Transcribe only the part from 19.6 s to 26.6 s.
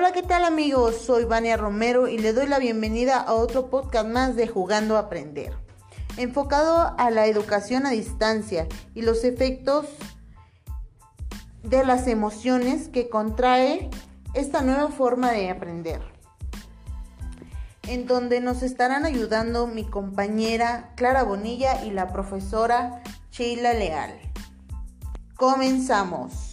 mi compañera Clara Bonilla y la profesora Sheila Leal. Comenzamos.